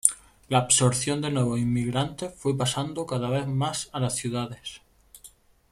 [0.49, 4.81] La absorción de nuevos inmigrantes fue pasando cada vez más a las ciudades.